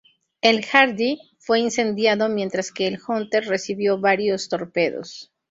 El 0.41 0.65
"Hardy" 0.65 1.19
fue 1.37 1.59
incendiado, 1.59 2.27
mientras 2.27 2.71
que 2.71 2.87
el 2.87 2.97
Hunter 3.07 3.45
recibió 3.47 3.99
varios 3.99 4.49
torpedos. 4.49 5.31